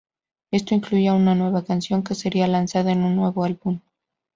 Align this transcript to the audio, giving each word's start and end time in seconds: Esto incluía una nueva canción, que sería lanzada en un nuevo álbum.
Esto 0.49 0.73
incluía 0.73 1.13
una 1.13 1.35
nueva 1.35 1.63
canción, 1.63 2.01
que 2.03 2.15
sería 2.15 2.47
lanzada 2.47 2.91
en 2.91 3.03
un 3.03 3.15
nuevo 3.15 3.43
álbum. 3.45 3.81